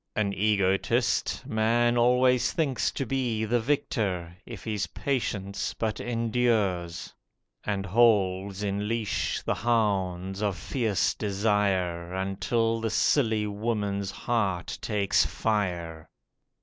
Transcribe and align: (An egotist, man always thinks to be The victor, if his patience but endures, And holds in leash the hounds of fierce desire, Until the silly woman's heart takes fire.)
(An 0.15 0.33
egotist, 0.33 1.45
man 1.45 1.95
always 1.95 2.51
thinks 2.51 2.89
to 2.89 3.05
be 3.05 3.45
The 3.45 3.59
victor, 3.59 4.35
if 4.47 4.63
his 4.63 4.87
patience 4.87 5.75
but 5.75 5.99
endures, 5.99 7.13
And 7.63 7.85
holds 7.85 8.63
in 8.63 8.87
leash 8.87 9.43
the 9.43 9.53
hounds 9.53 10.41
of 10.41 10.57
fierce 10.57 11.13
desire, 11.13 12.15
Until 12.15 12.81
the 12.81 12.89
silly 12.89 13.45
woman's 13.45 14.09
heart 14.09 14.75
takes 14.81 15.23
fire.) 15.23 16.09